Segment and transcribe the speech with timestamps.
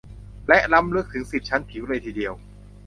[0.47, 2.33] และล้ำลึกถึง สิบ ชั้นผิวเลยทีเดียว